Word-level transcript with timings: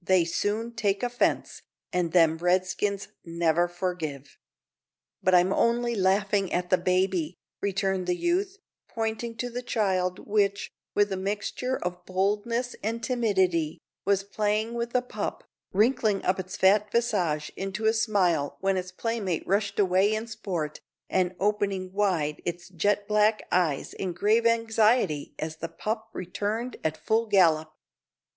They 0.00 0.24
soon 0.24 0.72
take 0.76 1.02
offence; 1.02 1.60
an' 1.92 2.10
them 2.10 2.38
Redskins 2.38 3.08
never 3.24 3.66
forgive." 3.66 4.38
"But 5.20 5.34
I'm 5.34 5.52
only 5.52 5.96
laughing 5.96 6.52
at 6.52 6.70
the 6.70 6.78
baby," 6.78 7.38
returned 7.60 8.06
the 8.06 8.14
youth, 8.14 8.58
pointing 8.86 9.36
to 9.38 9.50
the 9.50 9.62
child, 9.64 10.20
which, 10.28 10.70
with 10.94 11.10
a 11.10 11.16
mixture 11.16 11.76
of 11.76 12.06
boldness 12.06 12.76
and 12.84 13.02
timidity, 13.02 13.80
was 14.04 14.22
playing 14.22 14.74
with 14.74 14.94
a 14.94 15.02
pup, 15.02 15.42
wrinkling 15.72 16.24
up 16.24 16.38
its 16.38 16.56
fat 16.56 16.92
visage 16.92 17.50
into 17.56 17.86
a 17.86 17.92
smile 17.92 18.58
when 18.60 18.76
its 18.76 18.92
playmate 18.92 19.44
rushed 19.44 19.80
away 19.80 20.14
in 20.14 20.28
sport, 20.28 20.78
and 21.10 21.34
opening 21.40 21.92
wide 21.92 22.40
its 22.44 22.68
jet 22.68 23.08
black 23.08 23.42
eyes 23.50 23.92
in 23.92 24.12
grave 24.12 24.46
anxiety 24.46 25.34
as 25.40 25.56
the 25.56 25.68
pup 25.68 26.10
returned 26.12 26.76
at 26.84 26.96
full 26.96 27.26
gallop. 27.26 27.72